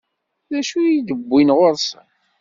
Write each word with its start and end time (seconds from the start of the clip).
D 0.51 0.53
acu 0.59 0.79
i 0.85 0.99
tt-iwwin 1.05 1.53
ɣur-sen? 1.57 2.07